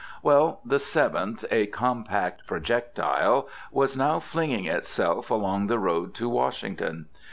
[0.23, 7.05] Well, the Seventh, a compact projectile, was now flinging itself along the road to Washington.